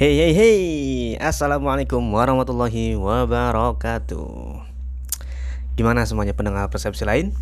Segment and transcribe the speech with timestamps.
[0.00, 0.60] Hey hey hey
[1.20, 4.32] Assalamualaikum warahmatullahi wabarakatuh
[5.76, 7.36] Gimana semuanya pendengar persepsi lain?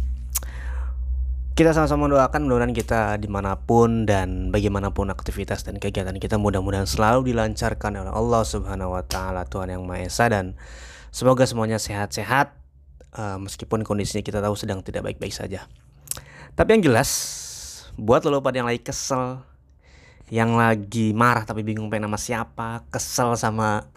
[1.54, 6.90] Kita sama-sama doakan mudah-mudahan kita di mana pun dan bagaimanapun aktivitas dan kegiatan kita mudah-mudahan
[6.90, 10.58] selalu dilancarkan oleh Allah Subhanahu Wa Taala Tuhan yang Maha Esa dan
[11.14, 12.58] semoga semuanya sehat-sehat
[13.14, 15.70] uh, meskipun kondisinya kita tahu sedang tidak baik-baik saja.
[16.58, 17.06] Tapi yang jelas
[17.94, 19.46] buat lo pada yang lagi kesel
[20.28, 23.88] yang lagi marah tapi bingung pengen nama siapa, kesel sama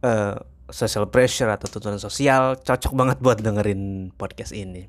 [0.00, 0.34] uh,
[0.72, 4.88] social pressure atau tuntutan sosial, cocok banget buat dengerin podcast ini.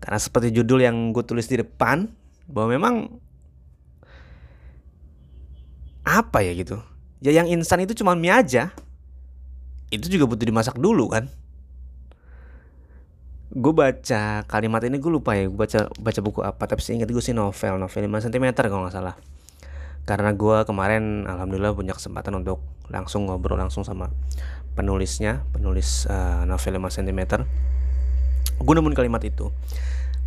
[0.00, 2.08] Karena seperti judul yang gue tulis di depan,
[2.48, 2.94] bahwa memang
[6.06, 6.80] apa ya gitu.
[7.20, 8.72] Ya yang instan itu cuma mie aja.
[9.90, 11.28] Itu juga butuh dimasak dulu kan.
[13.56, 17.22] Gue baca kalimat ini gue lupa ya, gue baca baca buku apa, tapi seingat gue
[17.22, 19.16] sih novel, novel 5 cm kalau nggak salah
[20.06, 24.14] karena gue kemarin alhamdulillah punya kesempatan untuk langsung ngobrol langsung sama
[24.78, 27.20] penulisnya penulis uh, novel 5 cm
[28.56, 29.52] gue nemuin kalimat itu.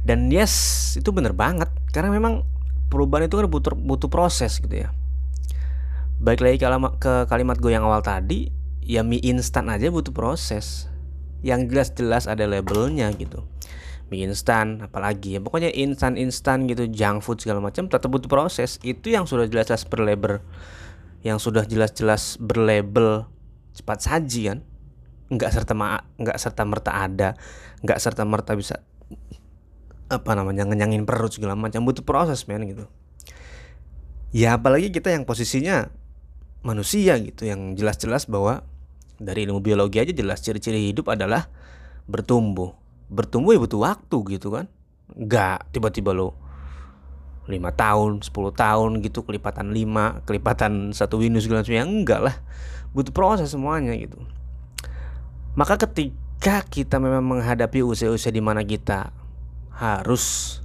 [0.05, 1.71] Dan yes itu bener banget.
[1.89, 2.45] Karena memang
[2.91, 4.93] perubahan itu kan butuh butuh proses gitu ya.
[6.19, 8.51] Baik lagi kalimat ke kalimat gue yang awal tadi
[8.83, 10.91] ya mie instan aja butuh proses.
[11.39, 13.47] Yang jelas-jelas ada labelnya gitu
[14.09, 15.39] mie instan apalagi ya.
[15.41, 18.81] Pokoknya instan instan gitu junk food segala macam tetap butuh proses.
[18.81, 20.41] Itu yang sudah jelas-jelas berlabel
[21.21, 23.29] yang sudah jelas-jelas berlabel
[23.77, 24.59] cepat saji kan?
[25.29, 25.73] Nggak serta
[26.17, 27.29] nggak serta merta ada
[27.85, 28.81] nggak serta merta bisa
[30.09, 31.85] apa namanya ngenyangin perut segala macam.
[31.85, 32.85] Butuh proses men gitu.
[34.33, 35.89] Ya apalagi kita yang posisinya
[36.65, 37.45] manusia gitu.
[37.45, 38.65] Yang jelas-jelas bahwa
[39.19, 41.51] dari ilmu biologi aja jelas ciri-ciri hidup adalah
[42.09, 42.73] bertumbuh
[43.09, 44.65] bertumbuh ya butuh waktu gitu kan.
[45.13, 46.37] Nggak tiba-tiba lo
[47.49, 52.35] lima tahun 10 tahun gitu kelipatan lima kelipatan satu windows segala macam ya enggak lah
[52.93, 54.21] butuh proses semuanya gitu.
[55.57, 59.09] Maka ketika kita memang menghadapi usia-usia di mana kita
[59.73, 60.57] harus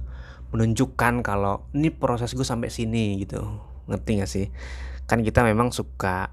[0.53, 3.41] menunjukkan kalau ini proses gue sampai sini gitu.
[3.89, 4.45] Ngerti gak sih?
[5.09, 6.31] Kan kita memang suka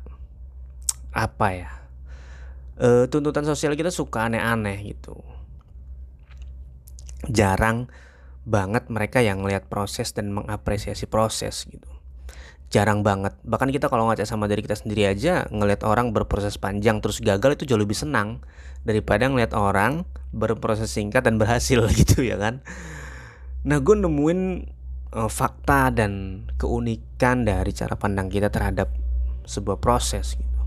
[1.13, 1.71] apa ya
[2.81, 5.21] e, tuntutan sosial kita suka aneh-aneh gitu
[7.31, 7.91] jarang
[8.43, 11.87] banget mereka yang ngelihat proses dan mengapresiasi proses gitu.
[12.73, 13.37] Jarang banget.
[13.45, 17.61] Bahkan kita kalau ngaca sama diri kita sendiri aja ngelihat orang berproses panjang terus gagal
[17.61, 18.41] itu jauh lebih senang
[18.83, 22.65] daripada ngelihat orang berproses singkat dan berhasil gitu ya kan.
[23.63, 24.41] Nah gue nemuin
[25.15, 28.91] uh, fakta dan keunikan dari cara pandang kita terhadap
[29.45, 30.61] sebuah proses gitu.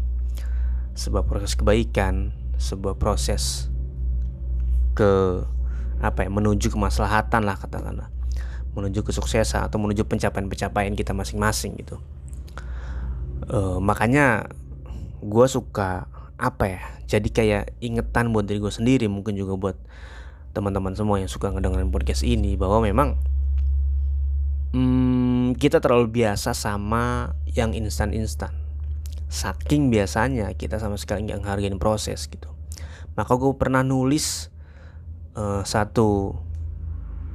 [0.96, 3.68] Sebuah proses kebaikan sebuah proses
[4.96, 5.44] ke
[6.02, 8.10] apa ya menuju kemaslahatan lah katakanlah.
[8.76, 12.00] Menuju kesuksesan atau menuju pencapaian-pencapaian kita masing-masing gitu.
[13.46, 14.50] Uh, makanya
[15.22, 19.78] gue suka apa ya jadi kayak ingetan buat diri gue sendiri mungkin juga buat
[20.52, 23.20] teman-teman semua yang suka ngedengerin podcast ini bahwa memang
[24.72, 28.56] hmm, kita terlalu biasa sama yang instan-instan.
[29.28, 32.52] Saking biasanya kita sama sekali nggak ngehargain proses gitu.
[33.20, 34.52] Maka gue pernah nulis
[35.35, 36.40] uh, satu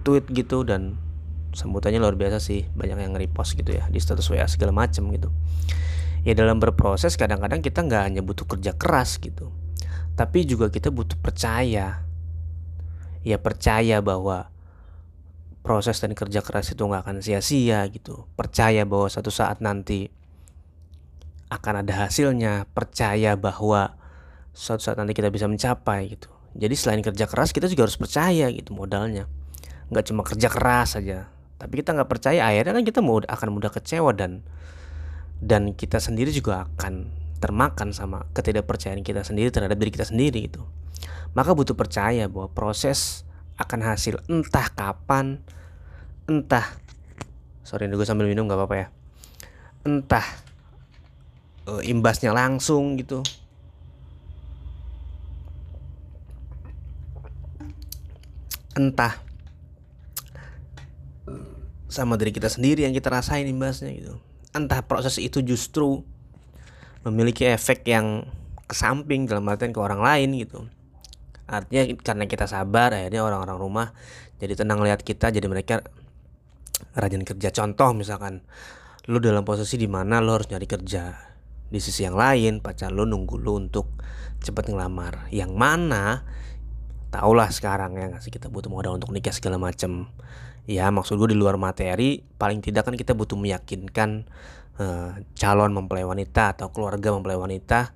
[0.03, 0.97] tweet gitu dan
[1.53, 2.67] sambutannya luar biasa sih.
[2.73, 5.29] Banyak yang nge-repost gitu ya di status WA segala macem gitu.
[6.27, 9.49] Ya dalam berproses kadang-kadang kita nggak hanya butuh kerja keras gitu
[10.21, 12.05] tapi juga kita butuh percaya.
[13.25, 14.53] Ya percaya bahwa
[15.65, 18.29] proses dan kerja keras itu nggak akan sia-sia gitu.
[18.37, 20.13] Percaya bahwa satu saat nanti
[21.49, 22.69] akan ada hasilnya.
[22.69, 23.97] Percaya bahwa
[24.53, 28.51] suatu saat nanti kita bisa mencapai gitu jadi selain kerja keras kita juga harus percaya
[28.51, 29.31] gitu modalnya.
[29.91, 31.31] Nggak cuma kerja keras saja
[31.61, 34.41] tapi kita nggak percaya akhirnya kan kita mau akan mudah kecewa dan
[35.45, 40.65] dan kita sendiri juga akan termakan sama ketidakpercayaan kita sendiri terhadap diri kita sendiri gitu.
[41.37, 43.29] Maka butuh percaya bahwa proses
[43.61, 45.45] akan hasil entah kapan
[46.25, 46.65] entah
[47.61, 48.87] sorry gue sambil minum nggak apa-apa ya.
[49.85, 50.25] Entah
[51.69, 53.21] uh, imbasnya langsung gitu
[58.79, 59.19] entah
[61.91, 64.15] sama diri kita sendiri yang kita rasain imbasnya gitu.
[64.55, 66.07] Entah proses itu justru
[67.03, 68.27] memiliki efek yang
[68.71, 70.71] ke samping dalam artian ke orang lain gitu.
[71.51, 73.89] Artinya karena kita sabar akhirnya orang-orang rumah
[74.39, 75.83] jadi tenang lihat kita jadi mereka
[76.95, 77.51] rajin kerja.
[77.51, 78.47] Contoh misalkan
[79.11, 81.19] lu dalam posisi di mana lu harus nyari kerja
[81.71, 83.91] di sisi yang lain pacar lu nunggu lu untuk
[84.39, 85.27] cepat ngelamar.
[85.35, 86.23] Yang mana
[87.11, 90.11] Tahulah sekarang ya nggak sih kita butuh modal untuk nikah segala macam
[90.71, 94.31] ya maksud gue di luar materi paling tidak kan kita butuh meyakinkan
[94.79, 97.91] uh, calon mempelai wanita atau keluarga mempelai wanita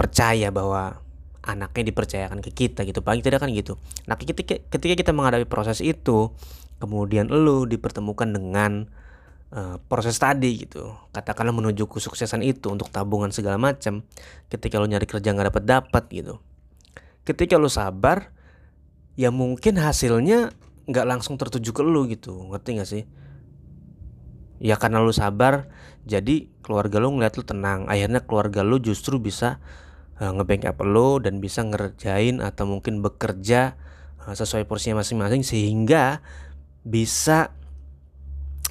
[0.00, 1.04] percaya bahwa
[1.44, 3.04] anaknya dipercayakan ke kita gitu.
[3.04, 3.76] Paling tidak kan gitu.
[4.08, 6.32] Nah ketika ketika kita menghadapi proses itu
[6.80, 8.88] kemudian lu dipertemukan dengan
[9.52, 14.02] uh, proses tadi gitu katakanlah menuju kesuksesan itu untuk tabungan segala macam
[14.48, 16.34] ketika lu nyari kerja nggak dapat dapat gitu
[17.24, 18.32] ketika lu sabar
[19.18, 20.54] ya mungkin hasilnya
[20.90, 22.34] nggak langsung tertuju ke lu gitu.
[22.50, 23.04] Ngerti gak sih?
[24.60, 25.70] Ya karena lu sabar
[26.04, 27.86] jadi keluarga lu ngeliat lu tenang.
[27.86, 29.60] Akhirnya keluarga lu justru bisa
[30.20, 33.76] uh, nge-backup lu dan bisa ngerjain atau mungkin bekerja
[34.24, 36.20] uh, sesuai porsinya masing-masing sehingga
[36.84, 37.52] bisa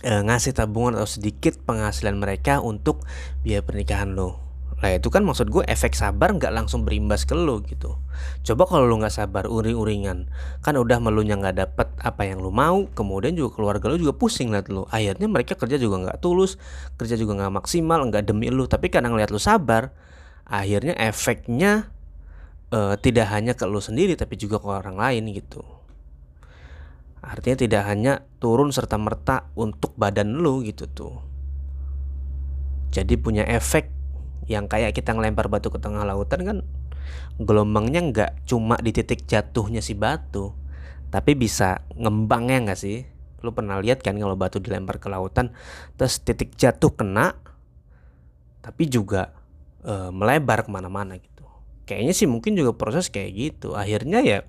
[0.06, 3.06] uh, ngasih tabungan atau sedikit penghasilan mereka untuk
[3.46, 4.49] biaya pernikahan lo
[4.80, 8.00] Nah itu kan maksud gue efek sabar nggak langsung berimbas ke lo gitu.
[8.48, 10.32] Coba kalau lo nggak sabar uring-uringan,
[10.64, 14.56] kan udah melunya nggak dapet apa yang lo mau, kemudian juga keluarga lo juga pusing
[14.56, 14.88] liat lo.
[14.88, 16.56] Akhirnya mereka kerja juga nggak tulus,
[16.96, 18.72] kerja juga nggak maksimal, nggak demi lo.
[18.72, 19.92] Tapi kadang ngeliat lo sabar,
[20.48, 21.92] akhirnya efeknya
[22.72, 25.60] uh, tidak hanya ke lo sendiri, tapi juga ke orang lain gitu.
[27.20, 31.20] Artinya tidak hanya turun serta merta untuk badan lo gitu tuh.
[32.96, 33.99] Jadi punya efek
[34.50, 36.58] yang kayak kita ngelempar batu ke tengah lautan kan
[37.40, 40.58] gelombangnya nggak cuma di titik jatuhnya si batu
[41.10, 43.02] tapi bisa ngembangnya nggak sih?
[43.42, 45.54] Lu pernah lihat kan kalau batu dilempar ke lautan
[45.98, 47.34] terus titik jatuh kena
[48.62, 49.34] tapi juga
[49.82, 51.46] e, melebar ke mana-mana gitu.
[51.90, 53.74] Kayaknya sih mungkin juga proses kayak gitu.
[53.74, 54.40] Akhirnya ya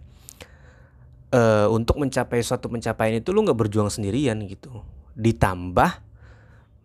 [1.32, 1.40] e,
[1.72, 4.84] untuk mencapai suatu pencapaian itu lu nggak berjuang sendirian gitu.
[5.16, 5.90] Ditambah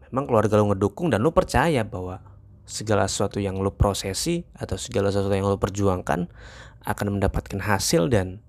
[0.07, 2.23] memang keluarga lu ngedukung dan lu percaya bahwa
[2.65, 6.27] segala sesuatu yang lo prosesi atau segala sesuatu yang lo perjuangkan
[6.85, 8.41] akan mendapatkan hasil dan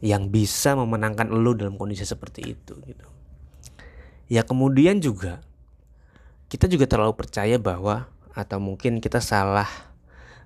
[0.00, 3.06] yang bisa memenangkan lo dalam kondisi seperti itu gitu.
[4.30, 5.42] Ya kemudian juga
[6.50, 9.68] kita juga terlalu percaya bahwa atau mungkin kita salah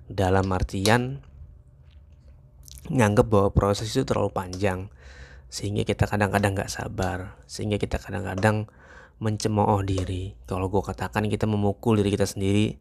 [0.09, 1.21] dalam artian
[2.89, 4.89] nganggap bahwa proses itu terlalu panjang
[5.49, 8.69] sehingga kita kadang-kadang nggak sabar sehingga kita kadang-kadang
[9.19, 10.35] mencemooh diri.
[10.45, 12.75] Kalau gue katakan kita memukul diri kita sendiri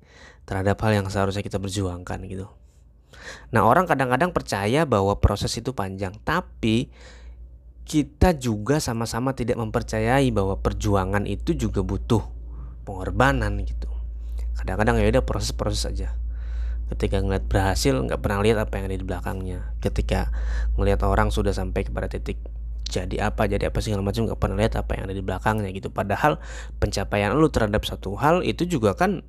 [0.44, 2.50] terhadap hal yang seharusnya kita berjuangkan gitu.
[3.54, 6.90] Nah orang kadang-kadang percaya bahwa proses itu panjang, tapi
[7.84, 12.25] kita juga sama-sama tidak mempercayai bahwa perjuangan itu juga butuh
[12.88, 13.88] pengorbanan gitu.
[14.56, 16.08] Kadang-kadang ya udah proses-proses saja.
[16.84, 19.60] Ketika ngeliat berhasil nggak pernah lihat apa yang ada di belakangnya.
[19.81, 20.32] Ketika
[20.76, 22.40] ngelihat orang sudah sampai kepada titik
[22.84, 25.88] jadi apa jadi apa segala macam nggak pernah lihat apa yang ada di belakangnya gitu.
[25.88, 26.38] Padahal
[26.78, 29.25] pencapaian lu terhadap satu hal itu juga kan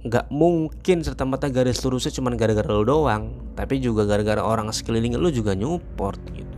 [0.00, 5.20] nggak mungkin serta merta garis lurusnya cuma gara-gara lu doang tapi juga gara-gara orang sekeliling
[5.20, 6.56] lu juga nyupport gitu.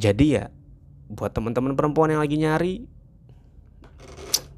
[0.00, 0.48] Jadi ya
[1.12, 2.74] buat teman-teman perempuan yang lagi nyari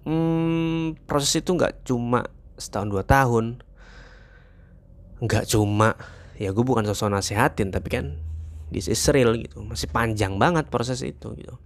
[0.06, 3.58] hmm, proses itu nggak cuma setahun dua tahun
[5.22, 5.98] nggak cuma
[6.40, 8.06] ya gue bukan sosok nasihatin tapi kan
[8.72, 9.60] this is real gitu.
[9.60, 11.60] Masih panjang banget proses itu gitu.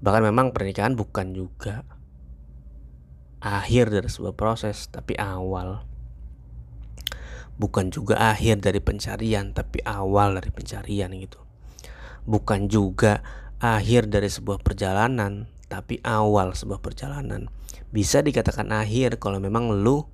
[0.00, 1.84] Bahkan memang pernikahan bukan juga
[3.40, 5.84] akhir dari sebuah proses tapi awal.
[7.56, 11.40] Bukan juga akhir dari pencarian tapi awal dari pencarian gitu.
[12.28, 13.24] Bukan juga
[13.60, 17.48] akhir dari sebuah perjalanan tapi awal sebuah perjalanan.
[17.88, 20.04] Bisa dikatakan akhir kalau memang lu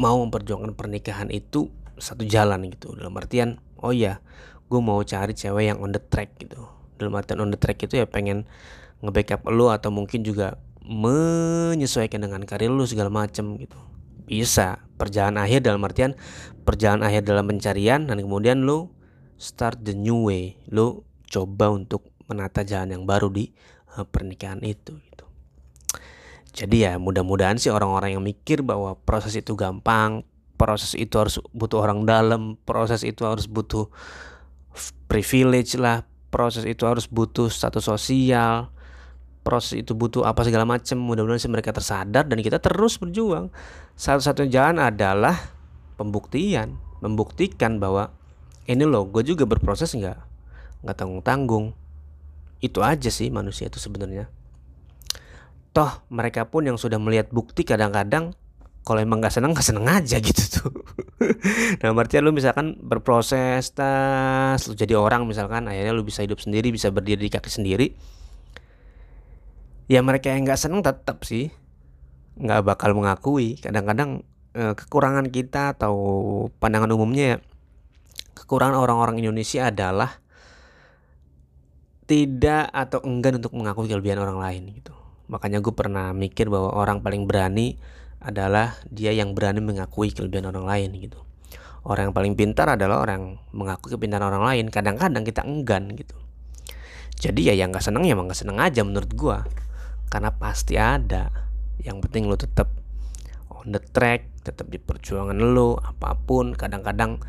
[0.00, 1.68] mau memperjuangkan pernikahan itu
[2.00, 2.96] satu jalan gitu.
[2.96, 4.24] Dalam artian oh ya
[4.72, 6.64] gue mau cari cewek yang on the track gitu.
[6.96, 8.48] Dalam artian on the track itu ya pengen
[9.04, 13.76] nge-backup lo atau mungkin juga menyesuaikan dengan karir lo segala macem gitu.
[14.24, 14.80] Bisa.
[14.96, 16.16] Perjalanan akhir dalam artian
[16.64, 18.96] perjalanan akhir dalam pencarian dan kemudian lo
[19.36, 20.56] start the new way.
[20.72, 23.52] Lo coba untuk menata jalan yang baru di
[23.98, 24.96] uh, pernikahan itu
[26.50, 30.26] jadi ya mudah-mudahan sih orang-orang yang mikir bahwa proses itu gampang,
[30.58, 33.86] proses itu harus butuh orang dalam, proses itu harus butuh
[35.06, 36.02] privilege lah,
[36.34, 38.74] proses itu harus butuh status sosial,
[39.46, 40.98] proses itu butuh apa segala macam.
[40.98, 43.54] Mudah-mudahan sih mereka tersadar dan kita terus berjuang.
[43.94, 45.54] Satu-satunya jalan adalah
[45.94, 48.10] pembuktian, membuktikan bahwa
[48.66, 50.18] ini loh, gue juga berproses nggak,
[50.82, 51.78] nggak tanggung-tanggung.
[52.58, 54.39] Itu aja sih manusia itu sebenarnya
[55.70, 58.34] toh mereka pun yang sudah melihat bukti kadang-kadang
[58.80, 60.72] kalau emang gak seneng gak seneng aja gitu tuh.
[61.84, 66.72] Nah artinya lu misalkan berproses tas lu jadi orang misalkan akhirnya lu bisa hidup sendiri
[66.72, 67.86] bisa berdiri di kaki sendiri.
[69.86, 71.52] Ya mereka yang gak seneng tetap sih.
[72.40, 73.60] Nggak bakal mengakui.
[73.60, 74.24] Kadang-kadang
[74.56, 75.94] uh, kekurangan kita atau
[76.56, 77.38] pandangan umumnya ya,
[78.32, 80.24] kekurangan orang-orang Indonesia adalah
[82.08, 84.99] tidak atau enggan untuk mengakui kelebihan orang lain gitu.
[85.30, 87.78] Makanya gue pernah mikir bahwa orang paling berani
[88.18, 91.22] adalah dia yang berani mengakui kelebihan orang lain gitu.
[91.86, 94.64] Orang yang paling pintar adalah orang yang mengakui kepintaran orang lain.
[94.68, 96.12] Kadang-kadang kita enggan gitu.
[97.16, 99.38] Jadi ya yang gak seneng ya emang gak seneng aja menurut gue.
[100.12, 101.32] Karena pasti ada.
[101.80, 102.68] Yang penting lo tetap
[103.48, 106.52] on the track, tetap di perjuangan lo, apa pun.
[106.52, 107.22] Kadang-kadang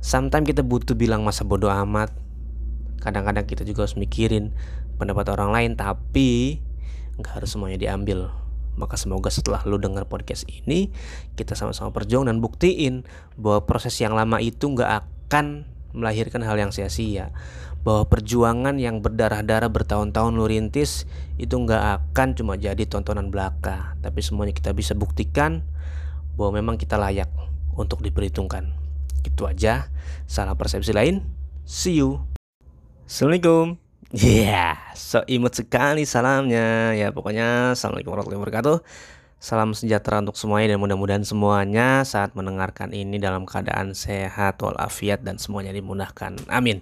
[0.00, 2.08] sometimes kita butuh bilang masa bodoh amat.
[3.04, 4.56] Kadang-kadang kita juga harus mikirin
[4.96, 6.64] pendapat orang lain, tapi
[7.18, 8.30] nggak harus semuanya diambil.
[8.78, 10.94] Maka semoga setelah lu dengar podcast ini
[11.34, 13.02] kita sama-sama berjuang dan buktiin
[13.34, 17.34] bahwa proses yang lama itu nggak akan melahirkan hal yang sia-sia.
[17.82, 21.10] Bahwa perjuangan yang berdarah-darah bertahun-tahun lu rintis
[21.42, 21.82] itu nggak
[22.14, 23.98] akan cuma jadi tontonan belaka.
[23.98, 25.66] Tapi semuanya kita bisa buktikan
[26.38, 27.30] bahwa memang kita layak
[27.74, 28.70] untuk diperhitungkan.
[29.26, 29.90] Gitu aja.
[30.30, 31.26] Salah persepsi lain.
[31.66, 32.22] See you.
[33.08, 36.96] Assalamualaikum Iya, yeah, so imut sekali salamnya.
[36.96, 38.76] Ya pokoknya Assalamualaikum warahmatullahi wabarakatuh.
[39.36, 45.36] Salam sejahtera untuk semuanya dan mudah-mudahan semuanya saat mendengarkan ini dalam keadaan sehat walafiat dan
[45.36, 46.40] semuanya dimudahkan.
[46.48, 46.80] Amin.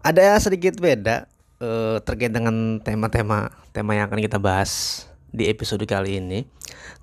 [0.00, 1.28] Ada sedikit beda
[1.60, 5.04] uh, terkait dengan tema-tema tema yang akan kita bahas
[5.36, 6.48] di episode kali ini.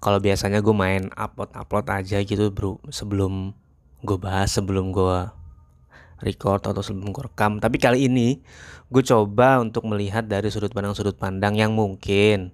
[0.02, 3.54] Kalau biasanya gue main upload-upload aja gitu bro sebelum
[4.02, 5.45] gue bahas sebelum gue
[6.24, 8.40] record atau sebelum rekam tapi kali ini
[8.88, 12.54] gue coba untuk melihat dari sudut pandang sudut pandang yang mungkin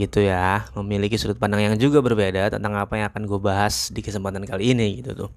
[0.00, 4.00] gitu ya memiliki sudut pandang yang juga berbeda tentang apa yang akan gue bahas di
[4.00, 5.30] kesempatan kali ini gitu tuh.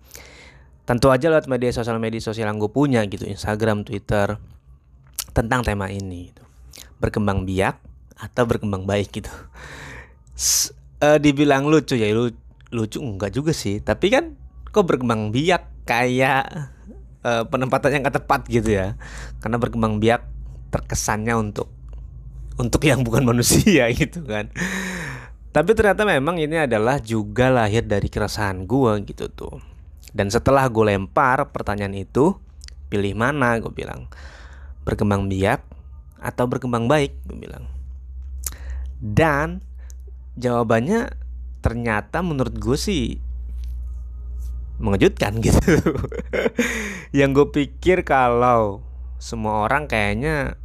[0.85, 4.39] Tentu aja lewat media sosial media sosial yang gue punya gitu Instagram Twitter
[5.35, 6.43] tentang tema ini gitu.
[6.95, 7.75] berkembang biak
[8.15, 9.33] atau berkembang baik gitu.
[10.31, 10.71] S
[11.03, 12.07] uh, dibilang lucu ya
[12.71, 13.83] lucu enggak juga sih.
[13.83, 14.39] Tapi kan
[14.71, 16.74] kok berkembang biak kayak
[17.25, 18.93] uh, penempatan yang tepat gitu ya.
[19.41, 20.21] Karena berkembang biak
[20.69, 21.73] terkesannya untuk
[22.61, 24.53] untuk yang bukan manusia gitu kan.
[25.49, 29.55] Tapi ternyata memang ini adalah juga lahir dari keresahan gue gitu tuh.
[30.15, 32.35] Dan setelah gue lempar pertanyaan itu
[32.91, 34.11] pilih mana gue bilang.
[34.83, 35.63] Berkembang biak
[36.19, 37.65] atau berkembang baik gue bilang.
[38.99, 39.63] Dan
[40.35, 41.15] jawabannya
[41.63, 43.17] ternyata menurut gue sih
[44.79, 45.59] mengejutkan gitu.
[47.15, 48.83] Yang gue pikir kalau
[49.17, 50.59] semua orang kayaknya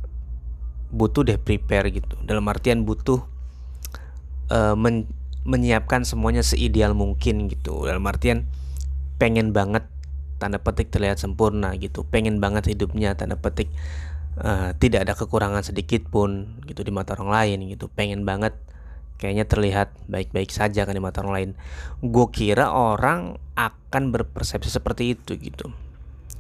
[0.91, 2.19] butuh deh prepare gitu.
[2.27, 3.23] Dalam artian butuh
[4.51, 5.07] uh, men
[5.41, 7.89] menyiapkan semuanya seideal mungkin gitu.
[7.89, 8.45] Dalam artian
[9.17, 9.89] pengen banget
[10.37, 12.05] tanda petik terlihat sempurna gitu.
[12.05, 13.73] Pengen banget hidupnya tanda petik
[14.41, 17.89] uh, tidak ada kekurangan sedikit pun gitu di mata orang lain gitu.
[17.89, 18.53] Pengen banget
[19.21, 21.51] kayaknya terlihat baik-baik saja kan di mata orang lain.
[22.01, 25.69] Gue kira orang akan berpersepsi seperti itu gitu.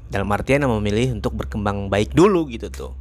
[0.09, 2.93] Dalam artian yang memilih untuk berkembang baik dulu gitu tuh.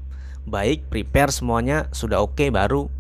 [0.44, 2.92] Baik, prepare semuanya sudah oke okay, baru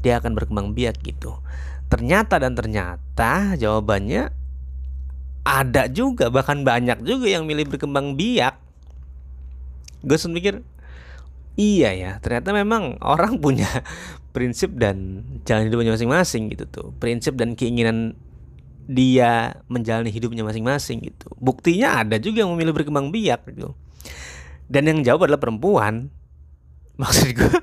[0.00, 1.42] dia akan berkembang biak gitu.
[1.90, 4.30] Ternyata dan ternyata jawabannya
[5.42, 8.62] ada juga bahkan banyak juga yang milih berkembang biak.
[10.06, 10.62] Gue mikir
[11.56, 13.68] iya ya ternyata memang orang punya
[14.32, 16.88] prinsip dan jalan hidupnya masing-masing gitu tuh.
[16.96, 18.16] Prinsip dan keinginan
[18.88, 21.30] dia menjalani hidupnya masing-masing gitu.
[21.38, 23.76] Buktinya ada juga yang memilih berkembang biak gitu.
[24.66, 26.08] Dan yang jawab adalah perempuan.
[27.00, 27.56] Maksud gue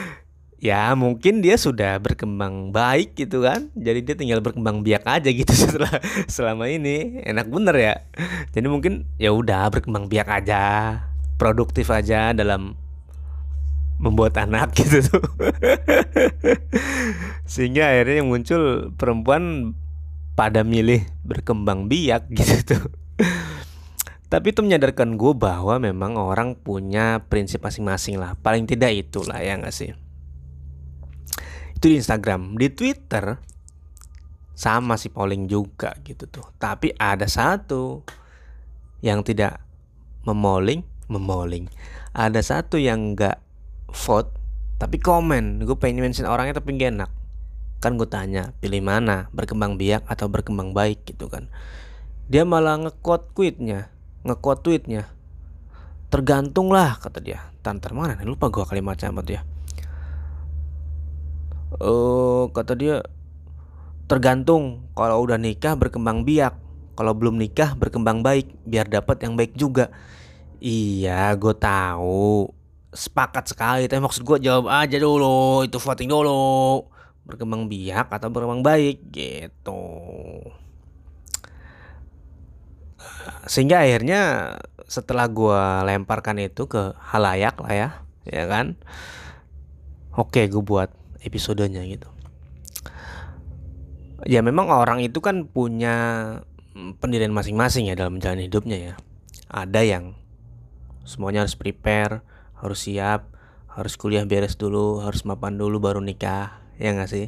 [0.70, 3.68] ya mungkin dia sudah berkembang baik gitu kan.
[3.74, 5.98] Jadi dia tinggal berkembang biak aja gitu setelah
[6.30, 7.26] selama ini.
[7.26, 7.94] Enak bener ya.
[8.54, 10.62] Jadi mungkin ya udah berkembang biak aja
[11.34, 12.78] produktif aja dalam
[13.98, 15.24] membuat anak gitu tuh.
[17.46, 19.74] Sehingga akhirnya yang muncul perempuan
[20.34, 22.84] pada milih berkembang biak gitu tuh.
[24.32, 28.34] Tapi itu menyadarkan gue bahwa memang orang punya prinsip masing-masing lah.
[28.34, 29.94] Paling tidak itulah ya nggak sih?
[31.78, 32.58] Itu di Instagram.
[32.58, 33.38] Di Twitter
[34.58, 36.50] sama si polling juga gitu tuh.
[36.58, 38.02] Tapi ada satu
[39.04, 39.60] yang tidak
[40.24, 40.80] memoling
[41.12, 41.68] memoling
[42.16, 43.43] ada satu yang nggak
[43.94, 44.34] vote
[44.82, 45.62] tapi komen.
[45.62, 47.10] Gue pengen mention orangnya tapi gak enak.
[47.78, 49.30] Kan gue tanya pilih mana?
[49.30, 51.06] Berkembang biak atau berkembang baik?
[51.06, 51.46] Gitu kan.
[52.26, 55.06] Dia malah nge-quote tweetnya nge-quote tweetnya.
[56.08, 57.52] Tergantung lah kata dia.
[57.60, 58.26] Tantar mana nih?
[58.26, 59.40] Lupa gue kalimatnya apa dia.
[61.78, 63.04] Oh kata dia
[64.08, 64.88] tergantung.
[64.96, 66.56] Kalau udah nikah berkembang biak.
[66.96, 68.48] Kalau belum nikah berkembang baik.
[68.64, 69.92] Biar dapat yang baik juga.
[70.64, 72.48] Iya gue tahu
[72.94, 76.86] sepakat sekali tapi maksud gue jawab aja dulu itu voting dulu.
[77.24, 79.82] Berkembang biak atau berkembang baik gitu.
[83.48, 87.88] Sehingga akhirnya setelah gue lemparkan itu ke halayak lah ya
[88.28, 88.78] ya kan?
[90.14, 90.92] Oke gue buat
[91.24, 92.08] episodenya gitu.
[94.24, 95.96] Ya memang orang itu kan punya
[97.00, 98.94] pendirian masing-masing ya dalam menjalani hidupnya ya.
[99.48, 100.04] Ada yang
[101.04, 102.24] semuanya harus prepare
[102.64, 103.28] harus siap
[103.74, 107.26] harus kuliah beres dulu harus mapan dulu baru nikah ya nggak sih?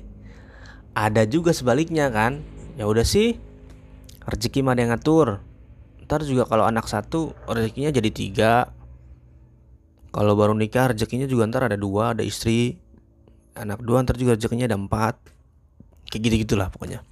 [0.96, 2.40] Ada juga sebaliknya kan?
[2.80, 3.36] Ya udah sih
[4.24, 5.42] rezeki mah ada yang ngatur.
[6.06, 8.54] Ntar juga kalau anak satu rezekinya jadi tiga.
[10.14, 12.78] Kalau baru nikah rezekinya juga ntar ada dua ada istri.
[13.58, 15.18] Anak dua ntar juga rezekinya ada empat.
[16.08, 17.02] Kayak gitu gitulah pokoknya.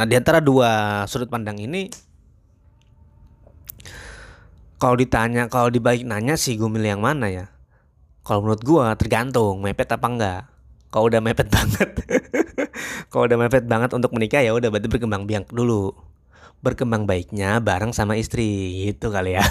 [0.00, 1.92] Nah di antara dua sudut pandang ini
[4.80, 7.46] kalau ditanya kalau dibalik nanya sih gue milih yang mana ya
[8.24, 10.42] kalau menurut gue tergantung mepet apa enggak
[10.88, 11.90] kalau udah mepet banget
[13.12, 16.10] kalau udah mepet banget untuk menikah ya udah berarti berkembang biak dulu
[16.60, 19.44] berkembang baiknya bareng sama istri gitu kali ya.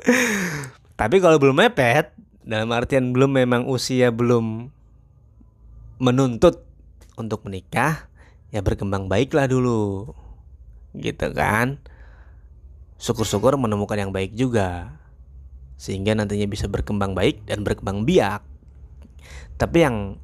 [1.00, 2.10] Tapi kalau belum mepet,
[2.42, 4.70] dalam artian belum memang usia belum
[6.02, 6.66] menuntut
[7.14, 8.10] untuk menikah,
[8.50, 10.12] ya berkembang baiklah dulu.
[10.98, 11.78] Gitu kan?
[12.96, 14.96] Syukur-syukur menemukan yang baik juga.
[15.76, 18.40] Sehingga nantinya bisa berkembang baik dan berkembang biak.
[19.56, 20.16] Tapi yang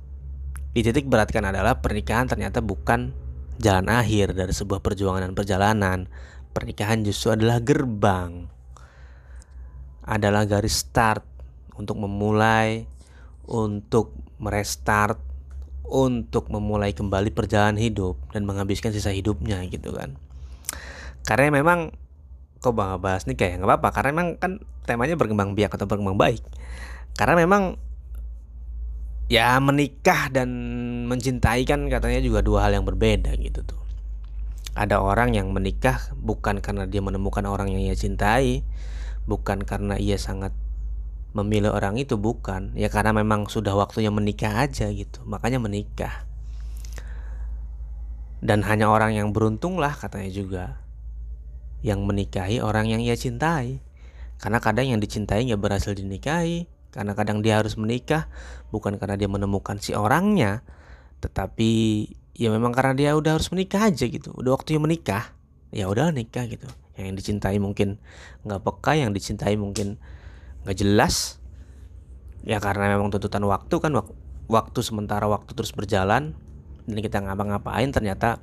[0.72, 3.12] dititik beratkan adalah pernikahan ternyata bukan
[3.60, 5.98] jalan akhir dari sebuah perjuangan dan perjalanan.
[6.52, 8.44] Pernikahan justru adalah gerbang,
[10.04, 11.24] adalah garis start
[11.76, 12.84] untuk memulai,
[13.48, 15.16] untuk merestart,
[15.88, 20.16] untuk memulai kembali perjalanan hidup dan menghabiskan sisa hidupnya gitu kan.
[21.24, 21.94] Karena memang
[22.62, 23.34] kok bang bahas nih?
[23.34, 24.52] Kayak nggak apa-apa karena memang kan
[24.86, 26.42] temanya berkembang biak atau berkembang baik.
[27.18, 27.76] Karena memang
[29.26, 30.48] ya menikah dan
[31.10, 33.82] mencintai kan katanya juga dua hal yang berbeda gitu tuh.
[34.78, 38.64] Ada orang yang menikah bukan karena dia menemukan orang yang ia cintai
[39.28, 40.54] bukan karena ia sangat
[41.34, 42.72] memilih orang itu bukan.
[42.78, 46.24] Ya karena memang sudah waktunya menikah aja gitu makanya menikah.
[48.42, 50.81] Dan hanya orang yang beruntung lah katanya juga
[51.82, 53.82] yang menikahi orang yang ia cintai
[54.42, 58.28] karena kadang yang dicintai nggak berhasil dinikahi karena kadang dia harus menikah
[58.68, 60.60] bukan karena dia menemukan si orangnya,
[61.24, 62.04] tetapi
[62.36, 64.28] ya memang karena dia udah harus menikah aja gitu.
[64.36, 65.32] Udah waktunya menikah,
[65.72, 66.68] ya udah nikah gitu.
[67.00, 67.96] Yang dicintai mungkin
[68.44, 69.96] nggak peka, yang dicintai mungkin
[70.68, 71.40] nggak jelas.
[72.44, 73.96] Ya karena memang tuntutan waktu kan
[74.52, 76.36] waktu sementara waktu terus berjalan
[76.84, 78.36] dan kita ngapa-ngapain ternyata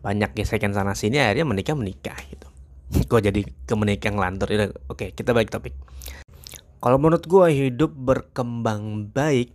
[0.00, 2.48] banyak gesekan sana sini akhirnya menikah menikah gitu.
[3.10, 4.48] Kok jadi ke menikah ngelantur?
[4.88, 5.76] Oke, kita balik topik.
[6.80, 9.52] Kalau menurut gue hidup berkembang baik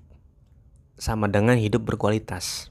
[0.95, 2.69] sama dengan hidup berkualitas.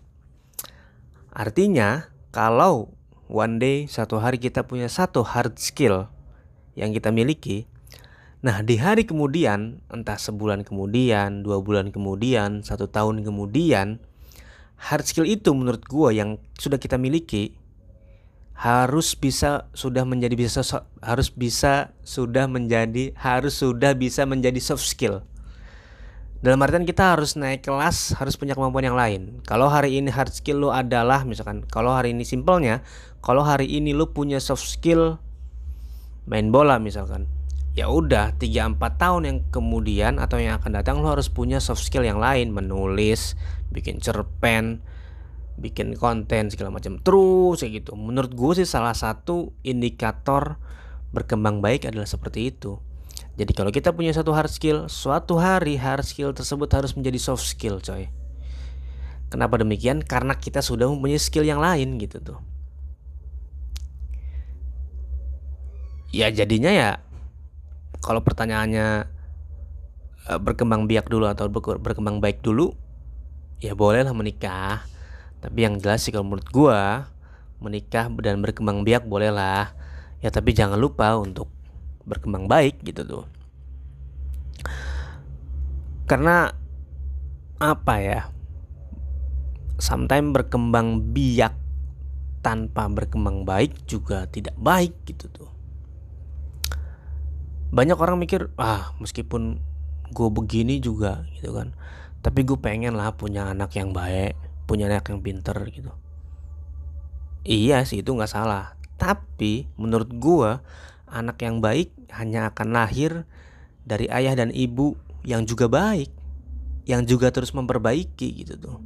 [1.34, 2.94] Artinya kalau
[3.26, 6.06] one day satu hari kita punya satu hard skill
[6.78, 7.66] yang kita miliki,
[8.46, 13.98] nah di hari kemudian entah sebulan kemudian, dua bulan kemudian, satu tahun kemudian,
[14.78, 17.58] hard skill itu menurut gue yang sudah kita miliki
[18.54, 20.62] harus bisa sudah menjadi bisa
[21.02, 25.26] harus bisa sudah menjadi harus sudah bisa menjadi soft skill.
[26.44, 29.40] Dalam artian kita harus naik kelas, harus punya kemampuan yang lain.
[29.48, 32.84] Kalau hari ini hard skill lo adalah misalkan kalau hari ini simpelnya,
[33.24, 35.16] kalau hari ini lo punya soft skill
[36.28, 37.26] main bola misalkan.
[37.74, 41.82] Ya udah 3 4 tahun yang kemudian atau yang akan datang lo harus punya soft
[41.82, 43.34] skill yang lain, menulis,
[43.74, 44.78] bikin cerpen,
[45.54, 46.98] bikin konten segala macam.
[46.98, 47.92] Terus kayak gitu.
[47.94, 50.58] Menurut gue sih salah satu indikator
[51.14, 52.82] berkembang baik adalah seperti itu.
[53.34, 57.46] Jadi kalau kita punya satu hard skill suatu hari hard skill tersebut harus menjadi soft
[57.46, 58.10] skill coy.
[59.30, 60.02] Kenapa demikian?
[60.02, 62.38] Karena kita sudah mempunyai skill yang lain gitu tuh.
[66.14, 67.02] Ya jadinya ya
[67.98, 69.10] kalau pertanyaannya
[70.30, 72.78] eh, berkembang biak dulu atau berkembang baik dulu
[73.58, 74.86] ya bolehlah menikah
[75.44, 77.12] tapi yang jelas sih kalau menurut gua
[77.60, 79.76] menikah dan berkembang biak bolehlah
[80.24, 81.52] ya tapi jangan lupa untuk
[82.08, 83.24] berkembang baik gitu tuh.
[86.04, 86.52] Karena
[87.60, 88.20] apa ya?
[89.80, 91.52] Sometimes berkembang biak
[92.44, 95.50] tanpa berkembang baik juga tidak baik gitu tuh.
[97.74, 99.60] Banyak orang mikir ah meskipun
[100.12, 101.72] gue begini juga gitu kan.
[102.20, 105.92] Tapi gue pengen lah punya anak yang baik punya anak yang pinter gitu.
[107.44, 108.76] Iya sih itu nggak salah.
[108.96, 110.64] Tapi menurut gua
[111.08, 113.28] anak yang baik hanya akan lahir
[113.84, 116.08] dari ayah dan ibu yang juga baik
[116.84, 118.78] yang juga terus memperbaiki gitu tuh.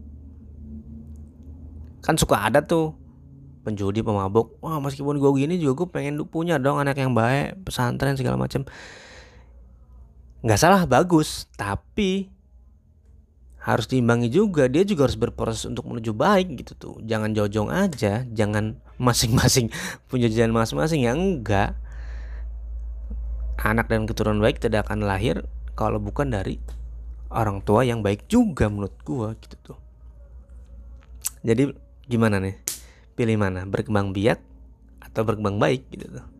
[2.02, 2.94] Kan suka ada tuh
[3.66, 4.58] penjudi pemabuk.
[4.62, 8.62] Wah meskipun gue gini juga gue pengen punya dong anak yang baik pesantren segala macam
[10.46, 11.50] nggak salah bagus.
[11.58, 12.30] Tapi
[13.58, 14.66] harus diimbangi juga.
[14.70, 16.94] Dia juga harus berproses untuk menuju baik gitu tuh.
[17.04, 19.70] Jangan jojong aja jangan masing-masing
[20.06, 21.04] punya jalan masing-masing.
[21.04, 21.74] Ya enggak.
[23.58, 25.42] Anak dan keturunan baik tidak akan lahir
[25.74, 26.62] kalau bukan dari
[27.34, 29.78] orang tua yang baik juga menurut gua gitu tuh.
[31.42, 31.74] Jadi
[32.06, 32.54] gimana nih?
[33.18, 33.66] Pilih mana?
[33.66, 34.38] Berkembang biak
[35.02, 36.37] atau berkembang baik gitu tuh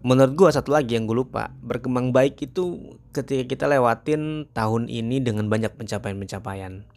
[0.00, 5.20] menurut gua satu lagi yang gue lupa berkembang baik itu ketika kita lewatin tahun ini
[5.20, 6.88] dengan banyak pencapaian-pencapaian.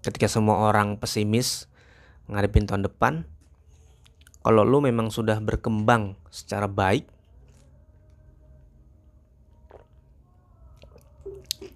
[0.00, 1.66] Ketika semua orang pesimis
[2.30, 3.26] ngadepin tahun depan
[4.40, 7.04] kalau lu memang sudah berkembang secara baik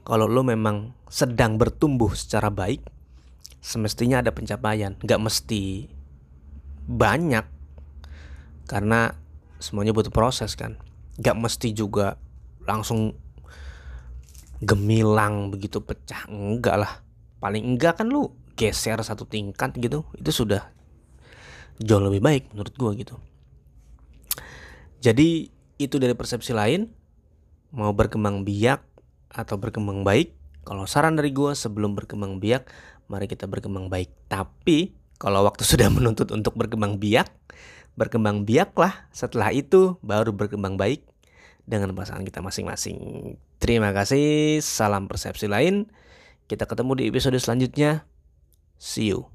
[0.07, 2.81] kalau lu memang sedang bertumbuh secara baik
[3.64, 4.94] semestinya ada pencapaian.
[5.00, 5.88] Nggak mesti
[6.85, 7.44] banyak
[8.68, 9.24] karena
[9.59, 10.79] semuanya butuh proses kan?
[11.19, 12.19] Gak mesti juga
[12.64, 13.14] langsung
[14.64, 16.93] gemilang begitu pecah enggak lah.
[17.38, 20.71] Paling enggak kan lu geser satu tingkat gitu itu sudah
[21.83, 23.19] jauh lebih baik menurut gua gitu.
[25.05, 26.88] Jadi itu dari persepsi lain
[27.75, 28.81] mau berkembang biak
[29.35, 32.71] atau berkembang baik kalau saran dari gua sebelum berkembang biak
[33.11, 34.09] mari kita berkembang baik.
[34.31, 37.29] Tapi kalau waktu sudah menuntut untuk berkembang biak
[37.95, 41.07] berkembang biaklah setelah itu baru berkembang baik
[41.65, 42.99] dengan pasangan kita masing-masing.
[43.63, 45.89] Terima kasih, salam persepsi lain.
[46.45, 48.05] Kita ketemu di episode selanjutnya.
[48.77, 49.33] See you.